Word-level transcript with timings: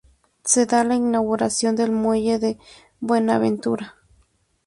Se 0.43 0.65
da 0.65 0.83
la 0.83 0.95
inauguración 0.95 1.75
del 1.75 1.91
muelle 1.91 2.39
de 2.39 2.57
Buenaventura. 3.01 3.97